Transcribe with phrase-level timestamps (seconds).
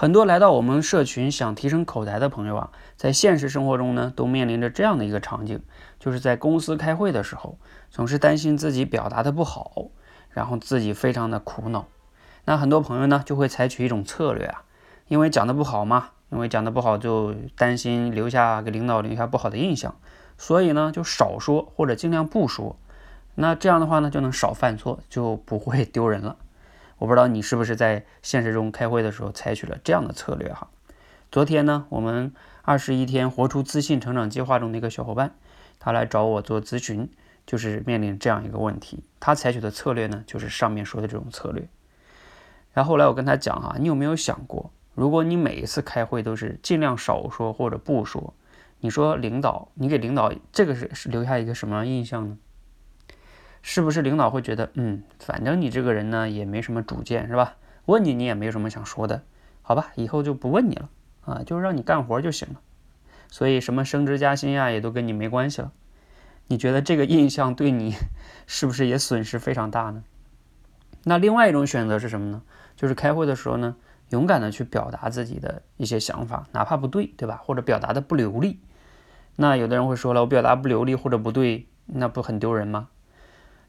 [0.00, 5.60] 很多来到我们社群想提升口才的朋友啊，在现实生活中呢，都面临着这样的一个场景，
[5.98, 7.58] 就是在公司开会的时候，
[7.90, 9.88] 总是担心自己表达的不好，
[10.30, 11.88] 然后自己非常的苦恼。
[12.44, 14.62] 那很多朋友呢，就会采取一种策略啊，
[15.08, 19.96] 因为讲的不好嘛，因为讲的不好就担心留下给领导留下不好的印象，
[20.36, 22.76] 所以呢，就少说或者尽量不说。
[23.34, 26.36] 那这样的话呢，就能少犯错，就不会丢人了。
[26.98, 30.68] 我不知道你是不是在现实中开会的时候采取了这样的策略哈？
[31.30, 32.32] 昨天呢，我们
[32.62, 35.34] 二十一天活出自信成长计划中的一个小伙伴，
[35.78, 37.08] 他来找我做咨询，
[37.46, 39.04] 就是面临这样一个问题。
[39.20, 41.68] 他采取的策略呢，就是上面说的这种策略。
[42.72, 48.34] 然后后来我跟他讲哈，你有没有想过，如果你每一次开会都是尽量少说或者不说，
[48.80, 52.38] 你说领导，你给领导这个是是留下一个什么样印象呢？
[53.70, 57.56] 是不是领导会觉得，嗯，反正你这个人呢也没什么主见，是吧？
[57.84, 59.24] 问你你也没什么想说的，
[59.60, 60.88] 好吧，以后就不问你了
[61.20, 62.60] 啊，就让你干活就行了。
[63.28, 65.70] 所以什么升职加薪呀，也都跟你没关系了。
[66.46, 67.94] 你觉得这个印象对你
[68.46, 70.02] 是不是也损失非常大呢？
[71.04, 72.40] 那另外一种选择是什么呢？
[72.74, 73.76] 就是开会的时候呢，
[74.08, 77.42] 勇敢的去表达自己的一些想法，哪怕不对，对吧？
[77.44, 78.60] 或者表达的不流利。
[79.36, 82.88] 那有的人会说了，我表达不流利或者不对，那不很丢人吗？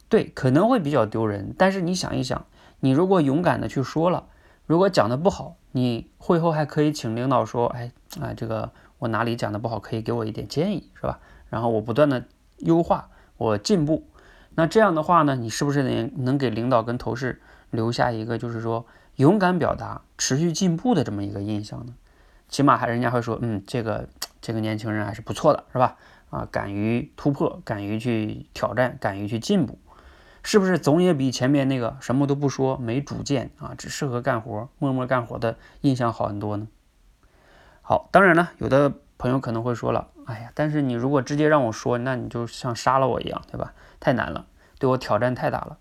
[0.10, 2.46] 对，可能会比较丢人，但是你想一想，
[2.80, 4.26] 你如果勇敢的去说了，
[4.66, 11.20] 如果讲的不好，你会后还可以请领导说，哎啊，这个我哪里讲的不好，可以给我一点建议，是吧？
[11.50, 12.26] 然后我不断的
[12.58, 14.08] 优化，我进步，
[14.56, 18.88] 那这样的话呢，你是不是能能给领导跟同事留下一个就是说
[19.18, 21.94] 勇敢表达、持续进步的这么一个印象呢？
[22.48, 24.10] 起码还人家会说，嗯，这个
[24.42, 25.98] 这个年轻人还是不错的，是吧？
[26.32, 29.78] 啊，敢于突破，敢于去挑战，敢于去进步。
[30.44, 36.68] 是不是总也比前面那个什么都不说、没主见啊，只适合干活、默默干活的印象好很多呢？
[37.82, 43.74] 好，当然了，有的朋友可能会说了，哎呀，但是你如果直接让我说，那你就像杀了我一样，对吧？
[44.00, 44.46] 太难了，
[44.80, 45.78] 对我挑战太大了。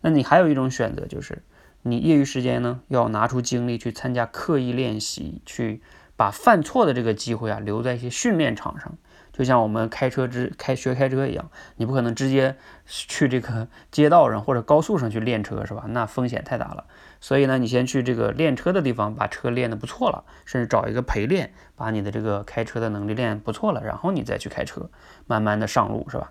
[0.00, 1.42] 那你还有一种选择，就是
[1.82, 5.82] 你业余时间呢，要拿出精力去参加刻意练习，去
[6.16, 8.96] 把犯错的这个机会啊，留在一些训练场上。
[9.32, 12.56] 就像我们开车之开学开车一样，你不可能直接
[12.86, 15.84] 去这个街道上或者高速上去练车，是吧？
[15.88, 16.84] 那风险太大了。
[17.20, 24.90] 所以呢，你先去这个练车的地方，把车练得不错了，甚至找一个陪练，把你的这个开车的能力练不错了，然后你再去开车，
[25.26, 26.30] 慢慢的上路，是吧？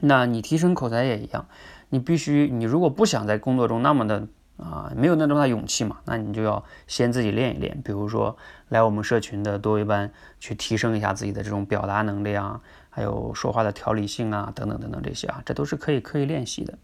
[0.00, 1.46] 那你提升口才也一样，
[1.88, 4.28] 你必须，你如果不想在工作中那么的。
[4.56, 7.80] 啊，没有那么大勇气嘛，那你就要先自己练一练。
[7.82, 8.36] 比如说，
[8.68, 12.60] 来我们社群的多维班，去提升一下自己的这种表达能力啊，
[12.90, 16.78] 还有说话的条理性啊，等等等等这些啊，这都是可以刻意练习的。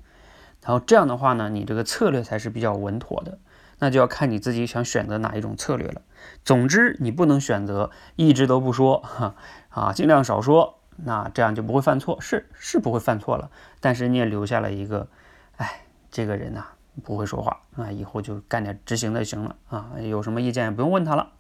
[0.63, 3.39] 然后这样的话呢，你这个策略才是比较稳妥的。
[3.83, 6.03] 那就要看你自己想选择哪一种策略了。
[6.45, 9.35] 总之，你不能选择一直都不说，哈
[9.71, 12.21] 啊，尽量少说，那这样就不会犯错。
[12.21, 13.51] 是是不会犯错了，
[13.81, 15.09] 但是你也留下了一个，
[15.57, 16.67] 哎，这个人呐。
[17.03, 21.33] 不会说话啊，以后就干点执行就行了啊，有什么意见也不用问他了。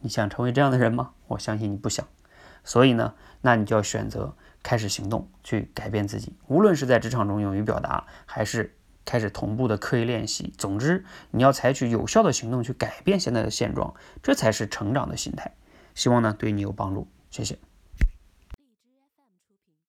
[0.00, 1.10] 你想成为这样的人吗？
[1.26, 2.06] 我相信你不想。
[2.64, 6.36] 所以呢，那你就要选择开始行动，去改变自己。
[6.46, 15.54] 无论是在职场中勇于表达，还是开始同步的刻意练习，总之你要采取有效的行动去改变现在的现状，这才是成长的心态。
[15.94, 17.58] 希望呢对你有帮助，谢谢。